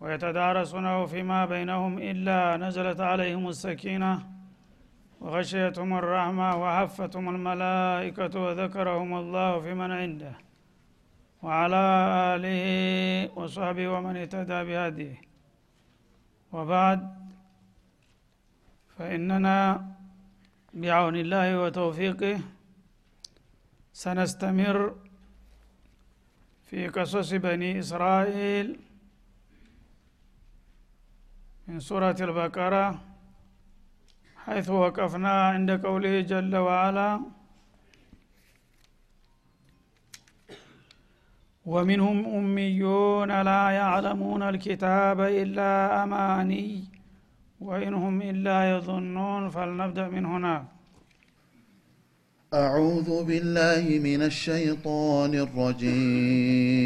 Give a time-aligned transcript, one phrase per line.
[0.00, 4.12] ويتدارسونه فيما بينهم إلا نزلت عليهم السكينة
[5.20, 10.34] وغشيتهم الرحمة وحفتهم الملائكة وذكرهم الله في من عنده.
[11.42, 11.82] وعلى
[12.34, 12.62] آله
[13.38, 15.20] وصحبه ومن اهتدى بهديه.
[16.52, 17.00] وبعد
[18.98, 19.86] فإننا
[20.74, 22.40] بعون الله وتوفيقه
[23.92, 24.94] سنستمر
[26.66, 28.85] في قصص بني إسرائيل
[31.68, 32.86] من سورة البقرة
[34.44, 37.20] حيث وقفنا عند قوله جل وعلا
[41.72, 46.84] ومنهم أميون لا يعلمون الكتاب إلا أماني
[47.60, 50.64] وإنهم إلا يظنون فلنبدأ من هناك
[52.54, 56.85] أعوذ بالله من الشيطان الرجيم.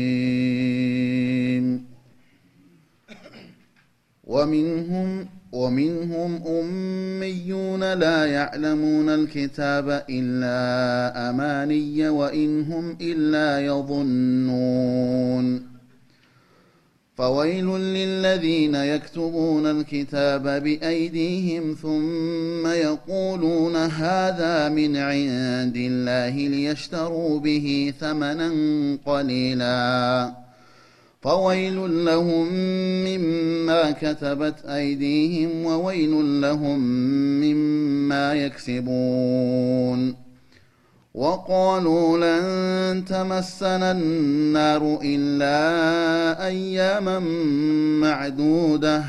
[4.31, 15.47] ومنهم ومنهم أميون لا يعلمون الكتاب إلا أماني وإن هم إلا يظنون.
[17.17, 28.51] فويل للذين يكتبون الكتاب بأيديهم ثم يقولون هذا من عند الله ليشتروا به ثمنا
[29.07, 30.50] قليلا.
[31.23, 32.49] فويل لهم
[33.05, 36.81] مما كتبت أيديهم وويل لهم
[37.41, 40.17] مما يكسبون.
[41.15, 47.19] وقالوا لن تمسنا النار إلا أياما
[48.01, 49.05] معدودة.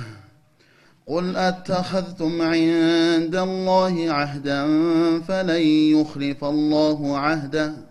[1.08, 4.68] قل أتخذتم عند الله عهدا
[5.20, 7.91] فلن يخلف الله عهده.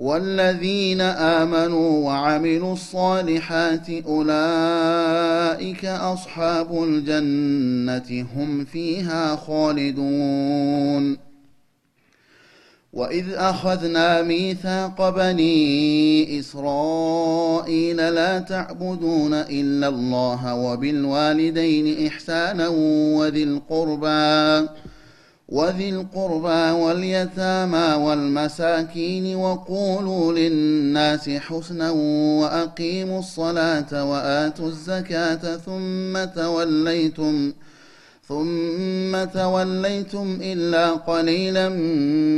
[0.00, 11.16] والذين آمنوا وعملوا الصالحات أولئك أصحاب الجنة هم فيها خالدون.
[12.92, 22.68] وإذ أخذنا ميثاق بني إسرائيل لا تعبدون إلا الله وبالوالدين إحسانا
[23.18, 24.68] وذي القربى.
[25.50, 31.90] وذي القربى واليتامى والمساكين وقولوا للناس حسنا
[32.40, 37.52] وأقيموا الصلاة وآتوا الزكاة ثم توليتم
[38.28, 41.68] ثم توليتم إلا قليلا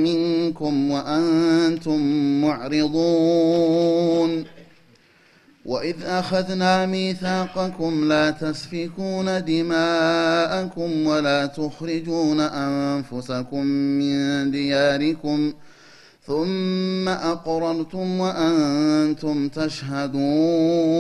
[0.07, 2.01] منكم وأنتم
[2.41, 4.45] معرضون
[5.67, 15.53] وإذ أخذنا ميثاقكم لا تسفكون دماءكم ولا تخرجون أنفسكم من دياركم
[16.27, 20.93] ثم أقررتم وأنتم تشهدون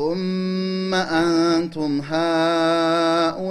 [0.00, 3.50] ثم أنتم هؤلاء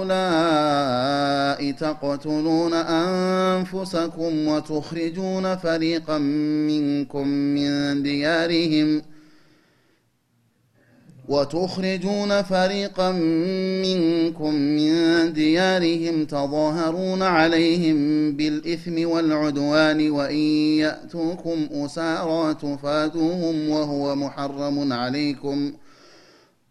[1.72, 9.02] تقتلون أنفسكم وتخرجون فريقا منكم من ديارهم
[11.28, 13.12] وتخرجون فريقا
[13.82, 17.96] منكم من ديارهم تظاهرون عليهم
[18.32, 20.36] بالإثم والعدوان وإن
[20.78, 25.72] يأتوكم أسارى تفادوهم وهو محرم عليكم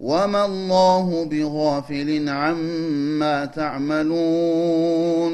[0.00, 5.32] وما الله بغافل عما تعملون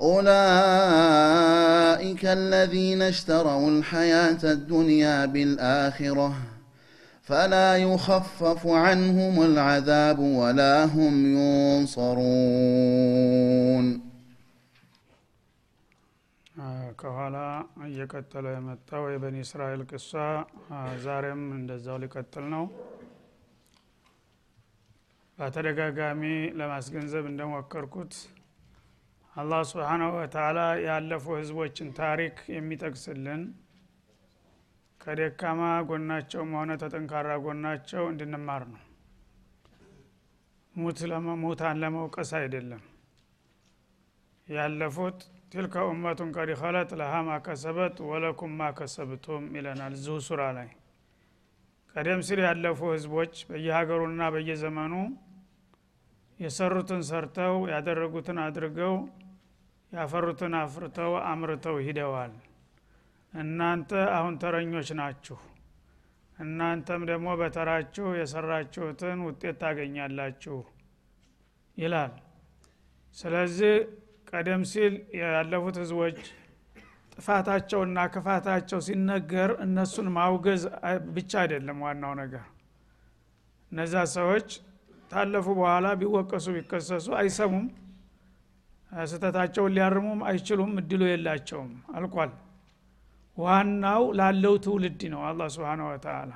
[0.00, 0.32] أولئك
[2.24, 6.34] الذين اشتروا الحياة الدنيا بالآخرة
[7.22, 12.90] فلا يخفف عنهم العذاب ولا هم ينصرون
[17.00, 17.36] ከኋላ
[17.86, 20.10] እየቀጠለ የመጣው የበኒ እስራኤል ቅሷ
[21.04, 22.64] ዛሬም እንደዛው ሊቀጥል ነው
[25.37, 26.21] በተደጋጋሚ
[26.59, 28.13] ለማስገንዘብ እንደሞከርኩት
[29.35, 33.41] አላህ ስብሓናሁ ወተላ ያለፉ ህዝቦችን ታሪክ የሚጠቅስልን
[35.01, 38.81] ከደካማ ጎናቸውም ሆነ ተጠንካራ ጎናቸው እንድንማር ነው።
[40.75, 40.99] ሙት
[41.43, 42.83] ሙታን ለመውቀስ አይደለም።
[44.47, 45.19] ያለፉት
[45.51, 50.69] ቲልከ ኡመቱን ቀድ ኸለት ለሃ ማከሰበት ወለኩም ማከሰብቱም ይለናል እዚሁ ሱራ ላይ።
[51.95, 54.93] ቀደም ሲል ያለፉ ህዝቦች በየሀገሩና በየዘመኑ
[56.39, 58.95] የሰሩትን ሰርተው ያደረጉትን አድርገው
[59.91, 62.33] ያፈሩትን አፍርተው አምርተው ሂደዋል።
[63.33, 65.37] እናንተ አሁን ተረኞች ናችሁ።
[66.37, 70.57] እናንተም ደግሞ በተራችሁ የሰራችሁትን ውጤት ታገኛላችሁ
[71.77, 72.13] ይላል።
[73.17, 73.73] ስለዚህ
[74.29, 76.17] ቀደም ሲል ያለፉት ህዝቦች
[77.13, 80.63] ጥፋታቸውና ክፋታቸው ሲነገር እነሱን ማውገዝ
[81.11, 82.45] ብቻ አይደለም ዋናው ነገር።
[83.71, 84.49] እነዛ ሰዎች
[85.11, 87.65] ታለፉ በኋላ ቢወቀሱ ቢከሰሱ አይሰሙም።
[88.91, 92.31] ስህተታቸውን ሊያርሙም አይችሉም። እድሉ የላቸውም አልቋል።
[93.37, 96.31] ዋናው ላለው ትውልድ ነው አላ ስብን ወተላ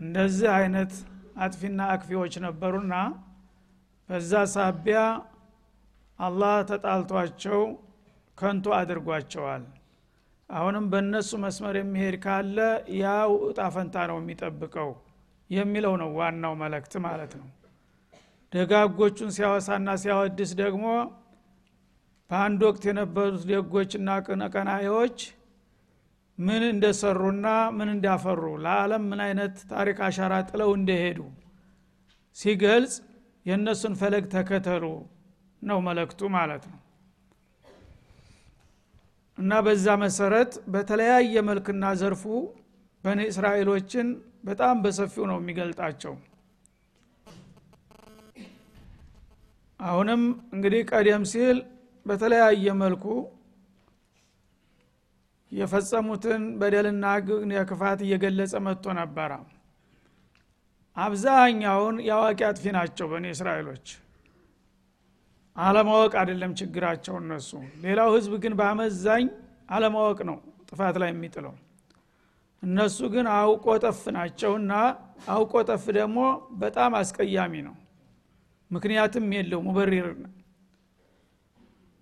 [0.00, 0.92] እንደዚህ አይነት
[1.44, 2.94] አጥፊና አክፊዎች ነበሩና
[4.08, 5.00] በዛ ሳቢያ
[6.18, 7.60] አላህ ተጣልቷቸው
[8.38, 9.64] ከንቱ አድርጓቸዋል።
[10.50, 12.58] አሁንም በእነሱ መስመር የሚሄድ ካለ
[13.00, 14.90] ያው እጣ ፈንታ ነው የሚጠብቀው
[15.50, 17.48] የሚለው ነው ዋናው መለክት ማለት ነው
[18.52, 20.84] ደጋጎቹን ሲያወሳና ሲያወድስ ደግሞ
[22.30, 24.10] በአንድ ወቅት የነበሩት ደጎችና
[24.54, 25.18] ቀናዎች
[26.38, 27.46] ምን እንደሰሩና
[27.76, 31.18] ምን እንዳፈሩ ለዓለም ምን አይነት ታሪክ አሻራ ጥለው እንደሄዱ
[32.36, 32.94] ሲገልጽ
[33.46, 34.84] የእነሱን ፈለግ ተከተሉ
[35.62, 36.80] ነው መለክቱ ማለት ነው።
[39.38, 42.24] እና በዛ መሰረት በተለያየ መልክና ዘርፉ
[43.04, 44.08] በኒ እስራኤሎችን
[44.44, 46.14] በጣም በሰፊው ነው የሚገልጣቸው
[49.80, 50.22] አሁንም
[50.54, 51.58] እንግዲህ ቀደም ሲል
[52.06, 53.04] በተለያየ መልኩ
[55.52, 57.06] የፈጸሙትን በደልና
[57.54, 59.32] የክፋት እየገለጸ መጥቶ ነበረ።
[60.96, 63.86] አብዛኛውን የአዋቂ አጥፊ ናቸው በኒ እስራኤሎች።
[65.56, 67.50] አለማወቅ አይደለም ችግራቸው እነሱ።
[67.84, 69.26] ሌላው ህዝብ ግን በአመዛኝ
[69.70, 70.38] አለማወቅ ነው
[70.68, 71.54] ጥፋት ላይ የሚጥለው።
[72.62, 74.72] እነሱ ግን አውቆ ጠፍ ናቸውና
[75.28, 76.18] አውቆ ጠፍ ደግሞ
[76.58, 77.74] በጣም አስቀያሚ ነው
[78.70, 80.06] ምክንያትም የለው ሙበሪር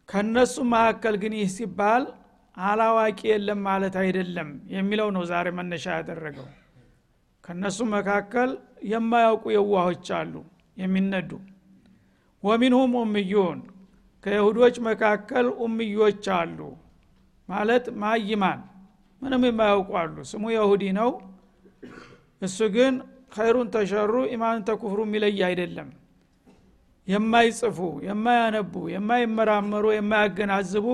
[0.08, 2.04] ከነሱ መካከል ግን ይህ ሲባል
[2.56, 6.48] አላዋቂ የለም ማለት አይደለም የሚለው ነው ዛሬ መነሻ ያደረገው።
[7.44, 8.50] ከነሱ መካከል
[8.90, 10.34] የማያውቁ የዋሆች አሉ
[10.76, 11.30] የሚነዱ።
[12.42, 13.58] ወሚንሁም ኡምዩን
[14.24, 16.58] ከይሁዶች መካከል ኡምዮች አሉ
[17.48, 18.60] ማለት ማይማን
[19.22, 21.10] ምንም የማያውቁ አሉ። ስሙ የሁዲ ነው
[22.42, 22.94] እሱ ግን
[23.34, 25.88] ኸይሩን ተሸሩ ኢማንን ተኩፍሩ የሚለይ አይደለም
[27.08, 30.86] የማይጽፉ የማያነቡ የማይመራመሩ የማያገናዝቡ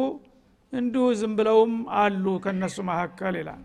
[0.72, 3.62] እንዲሁ ዝም ብለውም አሉ ከነሱ መካከል ይላል።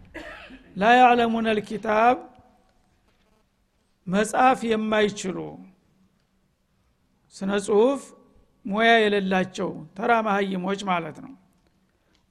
[0.78, 2.18] ላ ያዕለሙን ልኪታብ
[4.08, 5.38] መጻፍ የማይችሉ
[7.36, 8.02] ስነ ጽሁፍ
[8.66, 11.32] ሙያ የሌላቸው ተራ መሀይሞች ማለት ነው።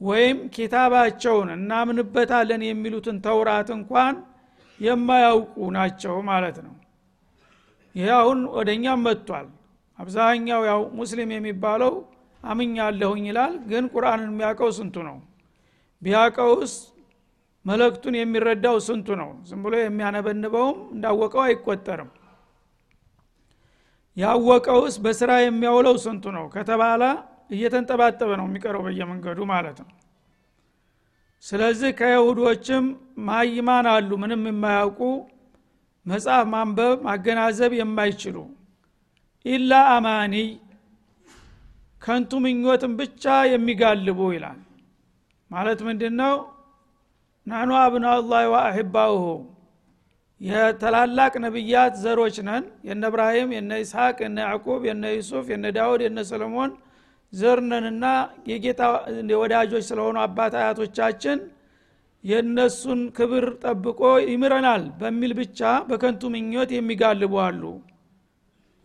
[0.01, 4.15] ወይም ኪታባቸውን እናምንበታለን የሚሉትን ተውራት እንኳን
[4.81, 6.75] የማያውቁ ናቸው ማለት ነው።
[7.95, 9.49] ይህ አሁን ወደ እኛም መጥቷል
[10.03, 11.93] አብዛኛው ያው ሙስሊም የሚባለው
[12.43, 15.17] አምኛለሁኝ ይላል ግን ቁርአንን የሚያውቀው ስንቱ ነው?
[16.03, 16.73] ቢያውቀውስ
[17.65, 19.31] መለክቱን የሚረዳው ስንቱ ነው?
[19.49, 22.11] ዝም ብሎ የሚያነበንበውም እንዳወቀው አይቆጠርም።
[24.17, 27.03] ያወቀውስ በስራ የሚያውለው ስንቱ ነው ከተባለ
[27.55, 29.91] እየተንጠባጠበ ነው የሚቀረው በየመንገዱ ማለት ነው።
[31.45, 32.85] ስለዚህ ከይሁዶችም
[33.29, 35.01] ማይማን አሉ ምንም የማያውቁ
[36.07, 38.37] መጽሐፍ ማንበብ ማገናዘብ የማይችሉ
[39.45, 40.49] ኢላ አማኒይ
[42.03, 44.59] ከንቱ ምኞትን ብቻ የሚጋልቡ ይላል።
[45.51, 46.35] ማለት ምንድን ነው
[47.47, 49.25] ናኑ አብናላህ ወአሕባውሁ
[50.41, 56.21] የተላላቅ ነቢያት ዘሮች ነን። የነ እብራሂም የነ ይስሐቅ የነ ያዕቁብ የነ ዩሱፍ የነ ዳውድ የነ
[56.31, 56.71] ሰለሞን
[57.33, 58.07] ዘር ነንና
[58.51, 58.81] የጌታ
[59.43, 61.39] ወዳጆች ስለሆኑ አባት አያቶቻችን
[62.25, 67.63] የእነሱን ክብር ጠብቆ ይምረናል በሚል ብቻ በከንቱ ምኞት የሚጋልቡ አሉ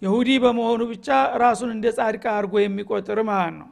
[0.02, 1.08] ይሁዲ በመሆኑ ብቻ
[1.42, 3.70] ራሱን እንደ ጻድቃ አድርጎ የሚቆጥር ማለት ነው?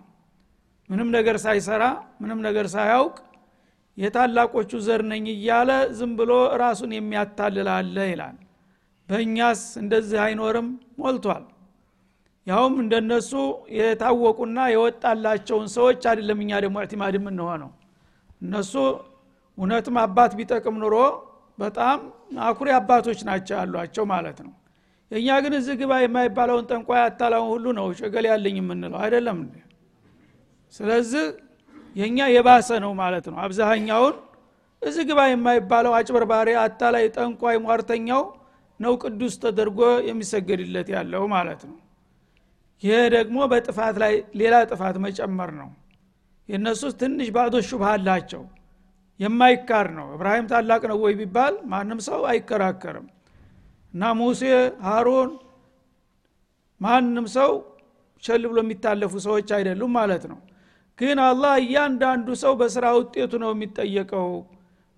[0.89, 1.84] ምንም ነገር ሳይሰራ
[2.22, 3.15] ምንም ነገር ሳያውቅ
[3.98, 8.36] የታላቆቹ ዘር ነኝ እያለ ዝም ብሎ ራሱን የሚያታልላለ ይላል።
[9.10, 10.67] በእኛስ እንደዚህ አይኖርም?
[11.00, 11.44] ሞልቷል።
[12.48, 13.32] ያውም እንደነሱ
[13.77, 17.72] የታወቁና የወጣላቸውን ሰዎች አይደለም እኛ ደግሞ እዕቲማድ የምንሆነው።
[18.41, 18.74] እነሱ
[19.58, 20.96] እውነትም አባት ቢጠቅም ኑሮ
[21.60, 22.00] በጣም
[22.46, 24.53] አኩሪ አባቶች ናቸው ያሏቸው ማለት ነው
[25.12, 29.40] የእኛ ግን እዚህ ግባ የማይባለውን ጠንቋይ አታላውን ሁሉ ነው ሸገል ያለኝ የምንለው አይደለም
[30.74, 31.26] ስለዚህ
[31.96, 34.16] የእኛ የባሰ ነው ማለት ነው። አብዛኛውን
[34.82, 38.24] እዚህ ግባ የማይባለው አጭበርባሪ አታላይ ጠንቋይ ሟርተኛው
[38.80, 41.78] ነው ቅዱስ ተደርጎ የሚሰገድለት ያለው ማለት ነው።
[42.84, 45.70] ይሄ ደግሞ በጥፋት ላይ ሌላ ጥፋት መጨመር ነው።
[46.50, 48.44] የእነሱ ትንሽ ባዶ ሹብሃ አላቸው።
[49.20, 53.08] የማይካር ነው። እብራሂም ታላቅ ነው ወይ ቢባል ማንም ሰው አይከራከርም
[53.96, 54.42] እና ሙሴ
[54.86, 55.30] ሃሮን
[56.82, 57.52] ማንም ሰው
[58.24, 60.40] ቸል ብሎ የሚታለፉ ሰዎች አይደሉም ማለት ነው።
[61.00, 64.30] ግን አላህ እያንዳንዱ ሰው በስራ ውጤቱ ነው የሚጠየቀው።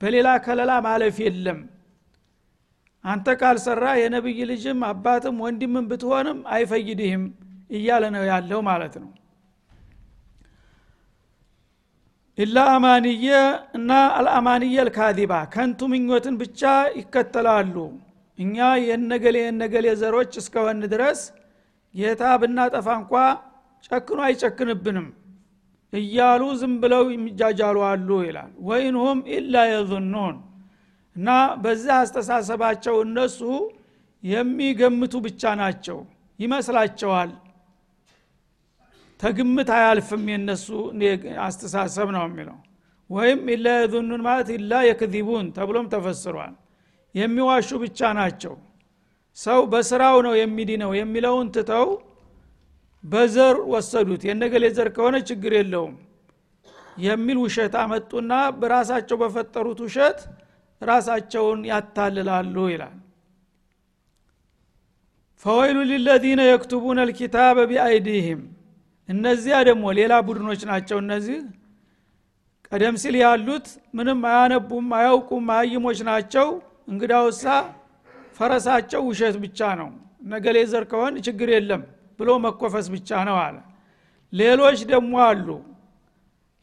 [0.02, 1.60] በሌላ ከለላ ማለፍ የለም።
[3.04, 7.24] አንተ ካልሰራ የነብይ ልጅም አባትም ወንድምም ብትሆንም አይፈይድህም
[7.72, 9.12] እያለ ነው ያለው ማለት ነው።
[12.38, 13.28] ኢላ አማንየ
[13.78, 16.62] እና አልአማንየ ልካዚባ ከንቱ ምኞትን ብቻ
[17.00, 17.76] ይከተላሉ
[18.40, 21.22] እኛ የነገሌ የነገሌ ዘሮች እስከሆን ድረስ
[21.96, 23.14] ጌታ ብናጠፋ እንኳ
[23.88, 25.08] ጨክኖ አይጨክንብንም
[25.94, 30.36] እያሉ ዝም ብለው የሚጃጃሉ አሉ ይላል። ወይንሁም ኢላ የظኑን
[31.16, 31.30] እና
[31.62, 33.40] በዚህ አስተሳሰባቸው እነሱ
[34.24, 35.98] የሚገምቱ ብቻ ናቸው
[36.40, 37.32] ይመስላቸዋል።
[39.20, 40.68] ተግምት አያልፍም የነሱ
[41.46, 42.58] አስተሳሰብ ነው የሚለው።
[43.10, 46.54] ወይም ኢላ የظኑን ማለት ኢላ የክዚቡን ተብሎም ተፈስሯል
[47.18, 48.54] የሚዋሹ ብቻ ናቸው።
[49.38, 51.88] ሰው በስራው ነው የሚድነው የሚለውን ትተው
[53.04, 55.96] በዘር ወሰዱት። የነገሌ ዘር ከሆነ ችግር የለውም
[57.02, 60.20] የሚል ውሸት አመጡና በራሳቸው በፈጠሩት ውሸት
[60.82, 62.96] ራሳቸውን ያታልላሉ ይላል።
[65.46, 68.42] ፈወይሉ ሊለዚነ የክቱቡነ ልኪታበ ቢአይዲህም።
[69.10, 71.38] እነዚያ ደግሞ ሌላ ቡድኖች ናቸው እነዚህ።
[72.72, 76.48] ቀደም ሲል ያሉት ምንም አያነቡም አያውቁም አያይሞች ናቸው
[76.88, 77.44] እንግዳውሳ
[78.38, 79.90] ፈረሳቸው ውሸት ብቻ ነው።
[80.32, 81.82] ነገሌ ዘር ከሆን ችግር የለም
[82.20, 83.58] ብሎ መኮፈስ ብቻ ነው አለ።
[84.34, 85.48] ሌሎች ደግሞ አሉ።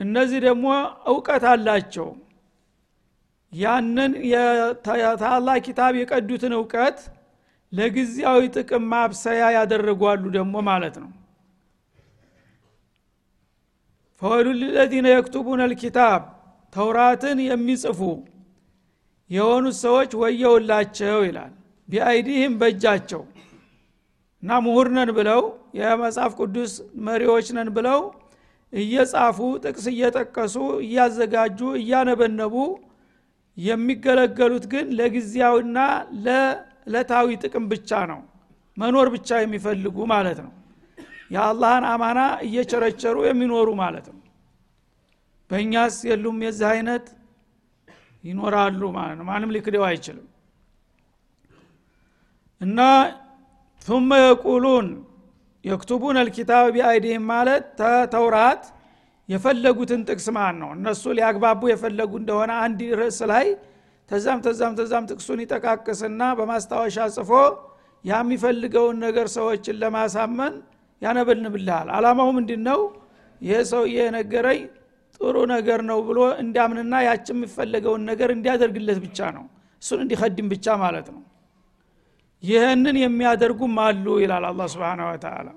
[0.01, 0.67] እነዚህ ደግሞ
[1.13, 2.09] እውቀት አላቸው።
[3.53, 6.99] ያንን የታላ ኪታብ የቀዱትን እውቀት
[7.73, 11.11] ለጊዜያዊ ጥቅም ማብሰያ ያደረጓሉ ደግሞ ማለት ነው።
[14.23, 16.21] ፈወይሉ ልለዚነ የክቱቡነ ልኪታብ
[16.73, 18.01] ተውራትን የሚጽፉ
[19.31, 21.53] የሆኑት ሰዎች ወየውላቸው ይላል።
[21.89, 23.23] ቢአይዲህም በእጃቸው
[24.43, 25.43] እና ምሁር ነን ብለው
[25.79, 26.73] የመጽሐፍ ቅዱስ
[27.07, 28.01] መሪዎች ነን ብለው
[28.73, 32.55] እየጻፉ ጥቅስ እየጠቀሱ እያዘጋጁ እያነበነቡ
[33.57, 35.79] የሚገለገሉት ግን ለጊዜያዊና
[36.25, 38.21] ለዕለታዊ ጥቅም ብቻ ነው።
[38.77, 40.53] መኖር ብቻ የሚፈልጉ ማለት ነው።
[41.31, 44.21] የአላህን አማና እየቸረቸሩ የሚኖሩ ማለት ነው።
[45.51, 47.07] በእኛስ የሉም የዚህ አይነት
[48.25, 50.27] ይኖራሉ ማለት ነው። ማንም ሊክደው አይችልም።
[52.61, 52.81] እና
[53.87, 54.87] ثم የቁሉን
[55.65, 57.67] የክቱቡን አልኪታብ ቢአይዲህም ማለት
[58.13, 58.63] ተውራት
[59.29, 60.71] የፈለጉትን ጥቅስ ማን ነው?
[60.77, 63.47] እነሱ ሊያግባቡ የፈለጉ እንደሆነ አንድ ርዕስ ላይ
[64.11, 67.31] ተዛም ተዛም ተዛም ጥቅሱን ይጠቃቅስና በማስታወሻ ጽፎ
[68.05, 70.55] የሚፈልገውን ነገር ሰዎችን ለማሳመን
[71.03, 72.81] ያነበልንብልሃል አላማው ምንድን ነው
[73.41, 74.61] ይህ ሰውዬ የነገረኝ
[75.17, 79.45] ጥሩ ነገር ነው ብሎ እንዲያምንና ያች የሚፈለገውን ነገር እንዲያደርግለት ብቻ ነው።
[79.83, 81.23] እሱን እንዲከድም ብቻ ማለት ነው።
[82.43, 85.49] ይህንን የሚያደርጉም አሉ ይላል አላ ስብን ወተላ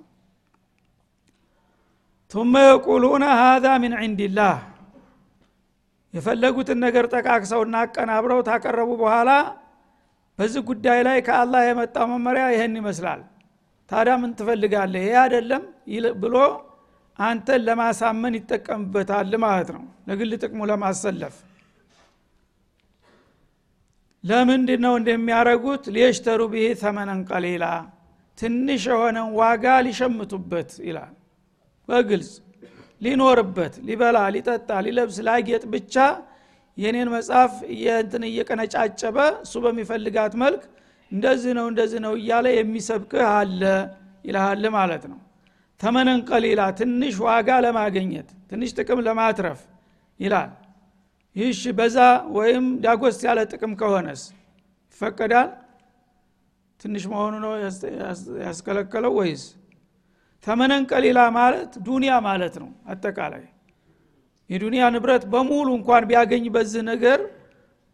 [2.31, 4.55] ቱመ የቁሉነ ሀዛ ምን ዕንድላህ
[6.13, 9.31] የፈለጉትን ነገር ጠቃቅሰውና አቀናብረው ታቀረቡ በኋላ
[10.39, 13.21] በዚህ ጉዳይ ላይ ከአላህ የመጣው መመሪያ ይህን ይመስላል።
[13.89, 15.01] ታዲያ ምን ትፈልጋለህ?
[15.03, 15.63] ይሄ አይደለም
[16.23, 16.35] ብሎ
[17.19, 21.35] አንተን ለማሳመን ይጠቀምበታል ማለት ነው። ለግል ጥቅሙ ለማሰለፍ።
[24.23, 27.65] ለምንድ ነው እንደሚያደረጉት ሊየሽተሩ ብሄ ተመነን ቀሊላ
[28.37, 31.13] ትንሽ የሆነን ዋጋ ሊሸምቱበት ይላል።
[31.89, 32.31] በግልጽ
[33.01, 35.95] ሊኖርበት ሊበላ ሊጠጣ ሊለብስ ላጌጥ ብቻ
[36.77, 37.53] የኔን መጽሐፍ
[37.95, 40.63] እንትን እየቀነጫጨበ እሱ በሚፈልጋት መልክ
[41.11, 43.61] እንደዚህ ነው እንደዚህ ነው እያለ የሚሰብክህ አለ
[44.27, 45.19] ይልሃል ማለት ነው
[45.81, 49.59] ተመነን ቀሊላ ትንሽ ዋጋ ለማገኘት ትንሽ ጥቅም ለማትረፍ
[50.19, 50.51] ይላል።
[51.35, 51.97] ይህሽ በዛ
[52.37, 54.21] ወይም ዳጎስ ያለ ጥቅም ከሆነስ
[54.91, 55.49] ይፈቀዳል?
[56.79, 57.53] ትንሽ መሆኑ ነው
[58.45, 59.43] ያስከለከለው ወይስ?
[60.47, 63.45] ተመነን ቀሊላ ማለት ዱንያ ማለት ነው አጠቃላይ።
[64.49, 67.19] የዱንያ ንብረት በሙሉ እንኳን ቢያገኝ በዚህ ነገር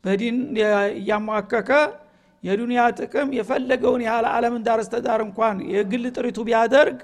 [0.04, 0.38] በዲን
[0.98, 1.70] እያሟከከ
[2.44, 6.98] የዱንያ ጥቅም የፈለገውን ያህል አለምን ዳር እንኳን የግል ጥሪቱ ቢያደርግ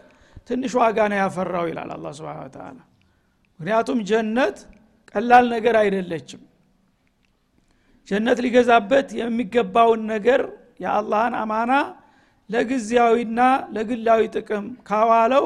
[0.49, 2.77] ትንሽ ዋጋ ነው ያፈራው ይላል አላ ስብን ተላ
[3.59, 4.57] ምክንያቱም ጀነት
[5.15, 6.41] ቀላል ነገር አይደለችም።
[8.07, 10.41] ጀነት ሊገዛበት የሚገባውን ነገር
[10.83, 11.71] የአላህን አማና
[12.49, 13.39] ለጊዜያዊና
[13.75, 15.45] ለግላዊ ጥቅም ካዋለው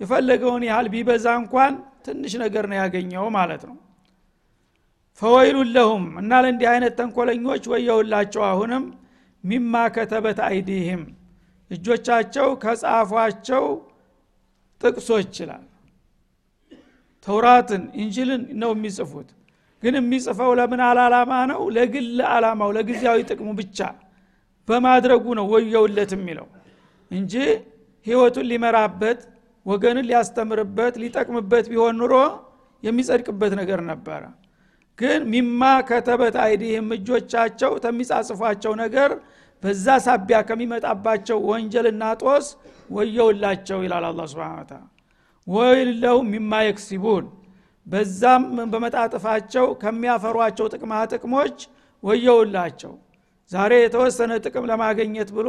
[0.00, 1.72] የፈለገውን ያህል ቢበዛ እንኳን
[2.06, 3.76] ትንሽ ነገር ነው ያገኘው ማለት ነው።
[5.22, 8.84] ፈወይሉን ለሁም እና ለእንዲህ አይነት ተንኮለኞች ወየውላቸው አሁንም
[9.44, 11.02] ሚማ ከተበት አይዲህም።
[11.70, 13.64] እጆቻቸው ከጻፏቸው
[14.82, 15.64] ጥቅሶች ይችላል።
[17.26, 19.28] ተውራትን እንጅልን ነው የሚጽፉት።
[19.82, 21.60] ግን የሚጽፈው ለምን አላላማ ነው?
[21.76, 23.78] ለግል አላማው ለጊዜያዊ ጥቅሙ ብቻ
[24.68, 26.46] በማድረጉ ነው ወየውለት የሚለው
[27.10, 27.32] እንጂ
[28.06, 29.20] ህይወቱን ሊመራበት
[29.66, 32.14] ወገንን ሊያስተምርበት ሊጠቅምበት ቢሆን ኑሮ
[32.82, 34.22] የሚጸድቅበት ነገር ነበረ።
[34.98, 39.10] ግን ሚማ ከተበት አይዲህም እጆቻቸው ተሚጻጽፏቸው ነገር
[39.62, 42.46] በዛ ሳቢያ ከሚመጣባቸው ወንጀልና ጦስ
[42.90, 44.82] ወየውላቸው ይላል አላ ስብን ታላ
[45.46, 47.24] ወይለሁ ሚማ የክሲቡን
[47.86, 48.42] በዛም
[48.72, 51.56] በመጣጥፋቸው ከሚያፈሯቸው ጥቅማ ጥቅሞች
[52.02, 52.92] ወየውላቸው
[53.50, 55.48] ዛሬ የተወሰነ ጥቅም ለማገኘት ብሎ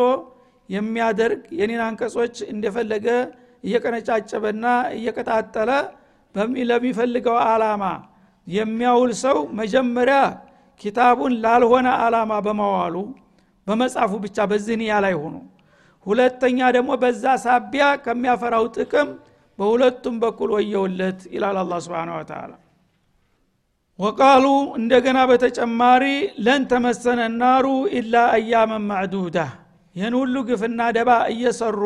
[0.70, 3.08] የሚያደርግ የኔን አንቀጾች እንደፈለገ
[3.64, 4.66] እየቀነጫጨበና
[4.98, 5.72] እየቀጣጠለ
[6.70, 7.84] ለሚፈልገው አላማ
[8.48, 10.18] የሚያውል ሰው መጀመሪያ
[10.82, 12.96] ኪታቡን ላልሆነ አላማ በመዋሉ
[13.68, 15.36] በመጻፉ ብቻ በዚህ ንያ ላይ ሆኑ
[16.06, 19.10] ሁለተኛ ደግሞ በዛ ሳቢያ ከሚያፈራው ጥቅም
[19.60, 22.52] በሁለቱም በኩል ወየውለት ይላል አላ ስብን ወተላ
[24.00, 24.46] ወቃሉ
[24.78, 26.04] እንደገና በተጨማሪ
[26.46, 27.66] ለን ተመሰነ ናሩ
[27.98, 29.38] ኢላ አያመን ማዕዱዳ።
[29.96, 31.82] ይህን ሁሉ ግፍና ደባ እየሰሩ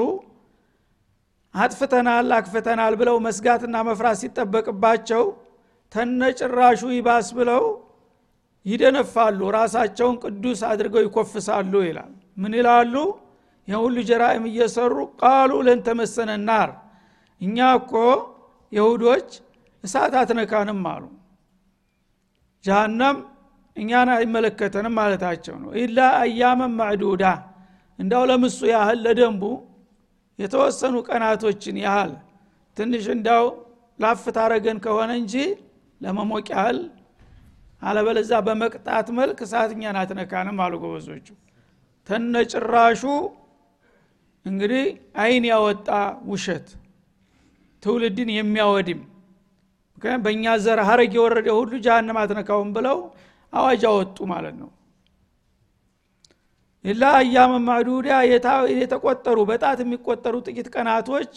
[1.56, 5.24] አጥፍተናል አክፍተናል ብለው መስጋትና መፍራት ሲጠበቅባቸው
[5.96, 7.64] ተነጭራሹ ይባስ ብለው
[8.66, 12.94] ይደነፋሉ ራሳቸውን ቅዱስ አድርገው ይኮፍሳሉ ይላል። ምን ይላሉ?
[13.68, 16.70] የሁሉ ጀራኢም እየሰሩ ቃሉ ለን ተመሰነ ናር።
[17.42, 17.94] እኛ እኮ
[18.72, 19.30] የሁዶች
[19.84, 21.04] እሳት አትነካንም አሉ።
[22.64, 23.18] ጃሃንም
[23.78, 27.24] እኛን አይመለከተንም ማለታቸው ነው። ኢላ አያመን ማዕዱዳ።
[28.00, 29.44] እንዳው ለምሱ ያህል ለደንቡ
[30.40, 32.12] የተወሰኑ ቀናቶችን ያህል
[32.78, 33.46] ትንሽ እንዳው
[34.00, 35.36] ላፍት አረገን ከሆነ እንጂ
[36.02, 36.80] ለመሞቅ ያህል
[37.82, 41.28] አለበለዛ በመቅጣት መልክ እሳት እኛን አትነካንም አሉ ጎበዞቹ።
[42.10, 43.02] ተነጭራሹ
[44.46, 44.86] እንግዲህ
[45.22, 45.88] አይን ያወጣ
[46.32, 46.68] ውሸት
[47.84, 49.02] ትውልድን የሚያወድም
[49.98, 52.98] ምክንያት በእኛ ዘር ሀረግ የወረደ ሁሉ ጃሃንም አትነካውም ብለው
[53.54, 54.70] አዋጅ አወጡ ማለት ነው።
[56.86, 58.10] ኢላ አያመ ማዕዱዳ
[58.74, 61.32] የተቆጠሩ በጣት የሚቆጠሩ ጥቂት ቀናቶች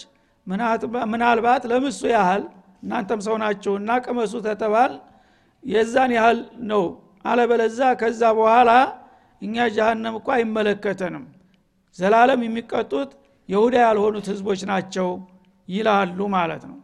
[1.12, 2.42] ምናልባት ለምሱ ያህል
[2.83, 4.92] እናንተም ሰው ናችሁና ቅመሱ ተተባል
[5.64, 6.38] የዛን ያህል
[6.70, 6.85] ነው።
[7.25, 8.70] አለበለዛ ከዛ በኋላ
[9.42, 11.25] እኛ ጃሃንም እኮ አይመለከተንም።
[11.96, 13.11] ዘላለም የሚቀጡት
[13.49, 15.09] የሁዳ ያልሆኑት ህዝቦች ናቸው
[15.68, 16.79] ይላሉ ማለት ነው።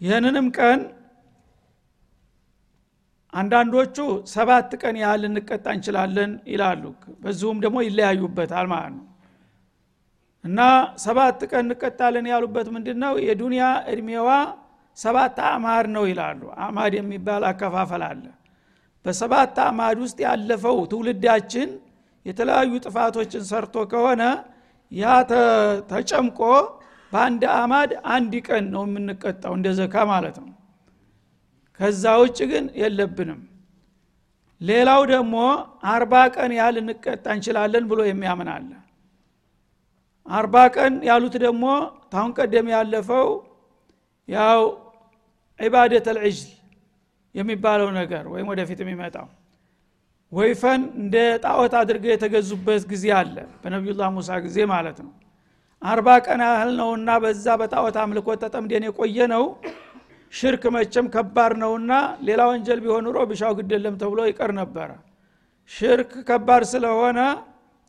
[0.00, 0.80] ይህንንም ቀን
[3.32, 3.96] አንዳንዶቹ
[4.32, 6.82] ሰባት ቀን ያህል ልንቀጣ እንችላለን ይላሉ።
[7.22, 9.04] በዚሁም ደግሞ ይለያዩበታል ማለት ነው።
[10.44, 10.60] እና
[11.04, 14.28] ሰባት ቀን እንቀጣለን ያሉበት ምንድን ነው የዱንያ እድሜዋ
[14.96, 18.24] ሰባት አማድ ነው ይላሉ። አማድ የሚባል አከፋፈል አለ።
[19.04, 21.68] በሰባት አማድ ውስጥ ያለፈው ትውልዳችን
[22.26, 24.22] የተለያዩ ጥፋቶችን ሰርቶ ከሆነ
[24.92, 25.12] ያ
[25.90, 26.40] ተጨምቆ
[27.12, 30.50] በአንድ አማድ አንድ ቀን ነው የምንቀጣው እንደ ዘካ ማለት ነው።
[31.80, 33.40] ከዛ ውጭ ግን የለብንም።
[34.60, 35.34] ሌላው ደግሞ
[35.92, 38.70] አርባ ቀን ያህል እንቀጣ እንችላለን ብሎ የሚያምን አለ።
[40.26, 41.64] አርባ ቀን ያሉት ደግሞ
[42.12, 43.28] ታሁን ቀደም ያለፈው
[44.28, 44.60] ያው
[45.60, 46.50] ዒባደት አልዕጅል
[47.34, 49.26] የሚባለው ነገር ወይም ወደፊት የሚመጣው
[50.32, 55.12] ወይፈን እንደ ጣዖት አድርገው የተገዙበት ጊዜ አለ። በነቢዩላህ ሙሳ ጊዜ ማለት ነው።
[55.82, 59.44] አርባ ቀን ያህል ነውና በዛ በጣዖት አምልኮ ተጠምደን የቆየ ነው።
[60.32, 61.92] ሽርክ መቸም ከባድ ነውና
[62.28, 64.90] ሌላ ወንጀል ቢሆን ኑሮ ብሻው ግደለም ተብሎ ይቀር ነበረ።
[65.70, 67.20] ሽርክ ከባድ ስለሆነ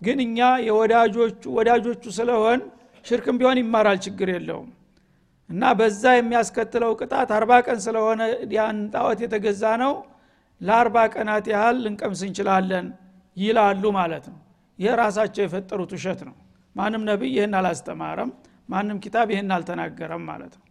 [0.02, 2.60] ግን እኛ የወዳጆቹ ወዳጆቹ ስለሆን
[3.06, 4.70] ሽርክም ቢሆን ይማራል ችግር የለውም
[5.50, 8.22] እና በዛ የሚያስከትለው ቅጣት አርባ ቀን ስለሆነ
[8.56, 9.94] ያን ጣዖት የተገዛ ነው
[10.62, 12.86] ለአርባ ቀናት ያህል ልንቀምስ እንችላለን
[13.38, 14.40] ይላሉ ማለት ነው።
[14.80, 16.36] ይህ ራሳቸው የፈጠሩት ውሸት ነው።
[16.76, 18.32] ማንም ነቢይ ይህን አላስተማረም
[18.70, 20.64] ማንም ኪታብ ይህን አልተናገረም ማለት ነው።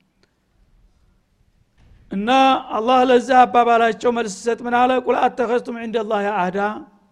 [2.10, 2.30] እና
[2.76, 4.90] አላህ ለዛ አባባላቸው መልስ ሰጥ ምን አለ?
[5.06, 5.96] ቁል አተኸዝቱም ዕንደ
[6.34, 6.58] አህዳ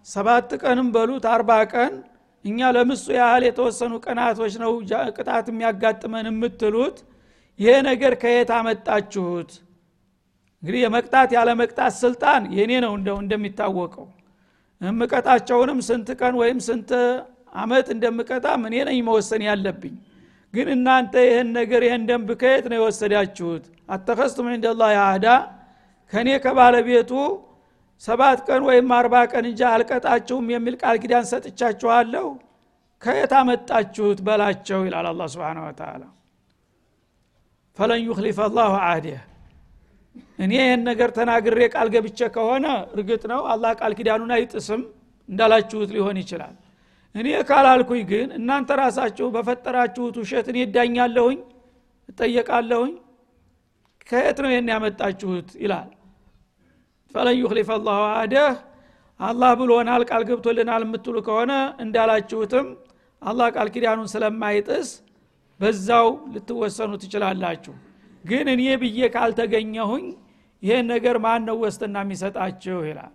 [0.06, 1.92] ሰባት ቀንም በሉት አርባ ቀን
[2.44, 4.72] እኛ ለምሱ ያህል የተወሰኑ ቀናቶች ነው
[5.16, 6.96] ቅጣት የሚያጋጥመን የምትሉት
[7.58, 9.50] ይሄ ነገር ከየት አመጣችሁት?
[10.62, 14.06] እንግዲህ የመቅጣት ያለ መቅጣት ስልጣን የኔ ነው እንደው እንደሚታወቀው።
[14.80, 16.90] እምቀጣቸውንም ስንት ቀን ወይም ስንት
[17.54, 19.94] አመት እንደምቀጣም እኔ ነኝ መወሰን ያለብኝ።
[20.54, 23.64] ግን እናንተ ይህን ነገር ይህን ደንብ ከየት ነው የወሰዳችሁት?
[23.88, 25.26] አተከስቱም እንደላ አህዳ።
[26.12, 27.12] ከእኔ ከባለቤቱ
[28.02, 32.26] ሰባት ቀን ወይም አርባ ቀን እንጂ አልቀጣችሁም የሚል ቃል ኪዳን ሰጥቻችኋለሁ።
[33.02, 36.02] ከየት አመጣችሁት በላቸው ይላል አላ ስብን ወተላ
[37.76, 39.18] ፈለን ዩክሊፍ አላሁ አህዲህ
[40.38, 44.82] እኔ ይህን ነገር ተናግሬ ቃል ገብቼ ከሆነ እርግጥ ነው አላህ ቃል ኪዳኑን አይጥስም
[45.28, 46.54] እንዳላችሁት ሊሆን ይችላል።
[47.14, 51.38] እኔ ካላልኩኝ ግን እናንተ ራሳችሁ በፈጠራችሁት ውሸት እኔ እዳኛለሁኝ
[52.08, 52.94] እጠየቃለሁኝ
[54.06, 55.48] ከየት ነው ይህን ያመጣችሁት?
[55.62, 55.90] ይላል።
[57.14, 58.54] ፈለን ዩክሊፍ አላሁ አህደህ
[59.20, 61.52] አላህ ብሎናል ቃል ገብቶልናል የምትሉ ከሆነ
[61.84, 62.66] እንዳላችሁትም
[63.22, 64.88] አላህ ቃል ኪዳኑን ስለማይጥስ
[65.60, 67.74] በዛው ልትወሰኑ ትችላላችሁ።
[68.24, 70.04] ግን እኔ ብዬ ካልተገኘሁኝ
[70.62, 72.78] ይህን ነገር ማን ነው ወስትና የሚሰጣችሁ?
[72.88, 73.12] ይላል።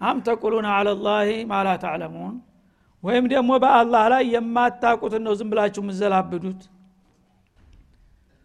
[0.00, 2.34] አም ተቁሉን አለላህ ማላ ተዕለሙን?
[3.02, 6.60] ወይም ደግሞ በአላህ ላይ የማታቁትን ነው ዝም ብላችሁ የምዘላብዱት?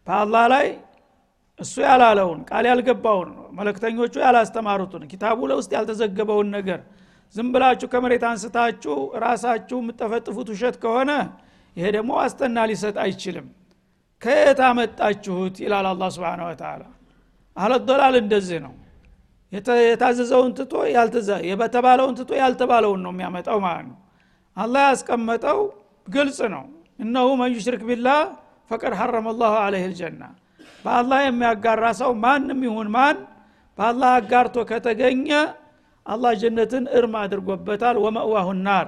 [0.08, 0.68] በአላህ ላይ
[1.60, 6.80] እሱ ያላለውን ቃል ያልገባውን መለክተኞቹ ያላስተማሩትን ኪታቡ ለውስጥ ያልተዘገበውን ነገር
[7.36, 11.12] ዝም ብላችሁ ከመሬት አንስታችሁ ራሳችሁ የምጠፈጥፉት ውሸት ከሆነ
[11.78, 13.48] ይሄ ደግሞ ዋስትና ሊሰጥ አይችልም።
[14.22, 15.56] ከየት አመጣችሁት?
[15.64, 16.82] ይላል አላ ስብን ወተላ
[17.58, 18.74] አለዶላል እንደዚህ ነው።
[19.52, 20.74] የታዘዘውን ትቶ
[21.50, 23.98] የተባለውን ትቶ ያልተባለውን ነው የሚያመጣው ማለት ነው።
[24.58, 25.60] አላህ ያስቀመጠው
[26.08, 26.64] ግልጽ ነው።
[27.00, 28.20] إنه من يشرك بالله
[28.72, 30.24] فقد حرم الله عليه الجنة።
[30.86, 33.18] በአላህ የሚያጋራ ሰው ማንም ይሁን ማን
[33.78, 35.28] በአላህ አጋርቶ ከተገኘ
[36.06, 38.88] አላህ ጀነትን እርም አድርጎበታል። ومأواه النار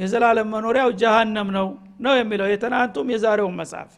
[0.00, 1.66] የዘላለም መኖሪያው ጀሃነም ነው
[2.00, 3.90] ነው የሚለው የትናንቱም የዛሬውን መጽሐፍ።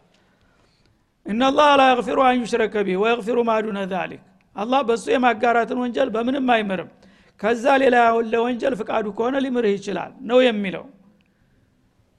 [1.25, 4.23] إن الله لا يغفر أن يشرك به ويغفر ما دون ذلك።
[4.55, 6.89] አላህ በእሱ የማጋራትን ወንጀል በምንም አይምርም።
[7.41, 7.95] ከዛ ሌላ
[8.31, 10.83] ለወንጀል ፍቃዱ ከሆነ ሊምርህ ይችላል ነው የሚለው።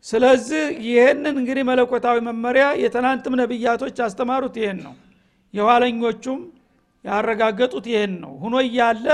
[0.04, 4.94] ስለዚህ ይህንን እንግዲህ መለኮታዊ መመሪያ የትናንትም ነቢያቶች ያስተማሩት ይህን ነው።
[5.54, 6.40] የኋለኞቹም
[7.04, 9.06] ያረጋገጡት ይህን ነው። ሁኖ እያለ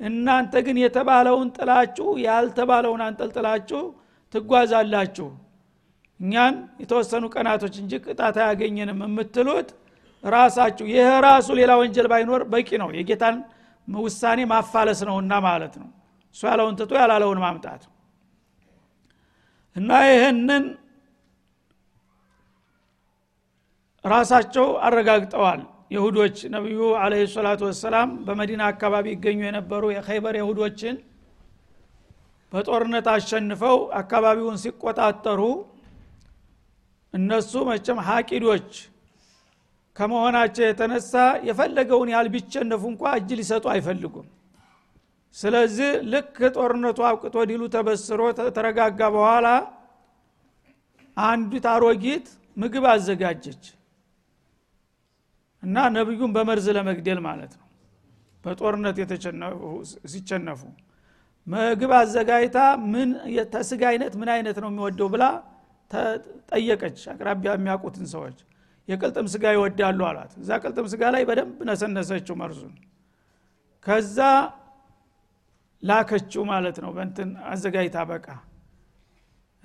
[0.00, 3.80] እናንተ ግን የተባለውን ጥላችሁ ያልተባለውን አንጠልጥላችሁ
[4.34, 5.28] ትጓዛላችሁ።
[6.20, 9.68] እኛን የተወሰኑ ቀናቶች እንጂ ቅጣት አያገኘንም የምትሉት
[10.24, 13.36] ራሳችሁ። ይህ ራሱ ሌላ ወንጀል ባይኖር በቂ ነው። የጌታን
[13.88, 15.88] ውሳኔ ማፋለስ ነውና ማለት ነው።
[16.36, 17.82] እሱ ያለውን ትቶ ያላለውን ማምጣት።
[19.76, 20.64] እና ይህንን
[24.04, 30.96] ራሳቸው አረጋግጠዋል የሁዶች ነቢዩ አለ ሰላቱ ወሰላም በመዲና አካባቢ ይገኙ የነበሩ የኸይበር የሁዶችን
[32.52, 35.40] በጦርነት አሸንፈው አካባቢውን ሲቆጣጠሩ
[37.14, 38.70] እነሱ መቸም ሀቂዶች
[39.96, 41.12] ከመሆናቸው የተነሳ
[41.48, 44.26] የፈለገውን ያህል ቢቸነፉ እንኳ እጅ ሊሰጡ አይፈልጉም።
[45.36, 48.20] ስለዚህ ልክ ጦርነቱ አብቅቶ ዲሉ ተበስሮ
[48.56, 49.46] ተረጋጋ በኋላ
[51.16, 53.62] አንዲት አሮጊት ምግብ አዘጋጀች
[55.66, 57.64] እና ነቢዩን በመርዝ ለመግደል ማለት ነው።
[58.44, 58.96] በጦርነት
[60.12, 60.60] ሲቸነፉ
[61.46, 62.58] ምግብ አዘጋጅታ
[62.92, 63.08] ምን
[63.54, 65.24] ተስጋ አይነት ምን አይነት ነው የሚወደው ብላ
[66.50, 68.38] ጠየቀች አቅራቢያ የሚያውቁትን ሰዎች።
[68.88, 72.74] የቅልጥም ስጋ ይወዳሉ አሏት። እዛ ቅልጥም ስጋ ላይ በደንብ ነሰነሰችው መርዙን።
[73.86, 74.18] ከዛ
[75.82, 78.26] ላከችው ማለት ነው በንትን አዘጋጅታ በቃ።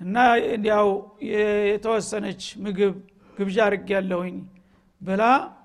[0.00, 0.16] እና
[0.50, 0.88] እንዲያው
[1.30, 2.94] የተወሰነች ምግብ
[3.36, 4.36] ግብዣ አርግ ያለሁኝ
[5.00, 5.22] ብላ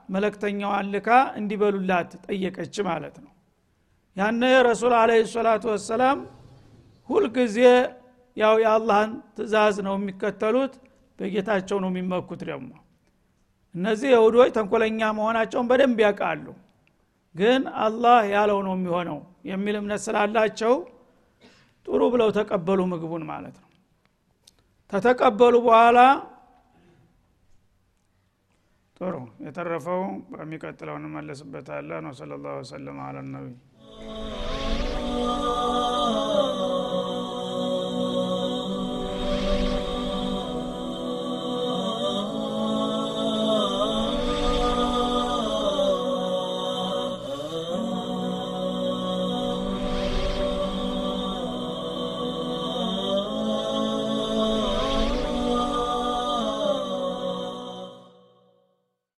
[0.09, 3.31] መለክተኛዋን ልካ እንዲበሉላት ጠየቀች ማለት ነው።
[4.17, 6.19] ያነ ረሱል አለ ሰላቱ ወሰላም
[7.09, 7.57] ሁልጊዜ
[8.37, 10.73] ያው የአላህን ትእዛዝ ነው የሚከተሉት
[11.19, 12.71] በጌታቸው ነው የሚመኩት ደግሞ።
[13.75, 16.45] እነዚህ የሁዶች ተንኮለኛ መሆናቸውን በደንብ ያውቃሉ።
[17.35, 19.17] ግን አላህ ያለው ነው የሚሆነው
[19.49, 20.73] የሚል እምነት ስላላቸው
[21.85, 23.69] ጥሩ ብለው ተቀበሉ ምግቡን ማለት ነው።
[24.91, 25.99] ተተቀበሉ በኋላ
[28.97, 33.55] ጥሩ የተረፈው በሚቀጥለው እንመለስበታለን። ወሰለ ላሁ ወሰለም አለ ነቢይ